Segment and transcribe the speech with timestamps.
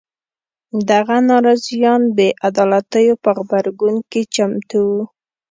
[0.89, 5.03] دغه ناراضیان بې عدالیتو په غبرګون کې چمتو وو.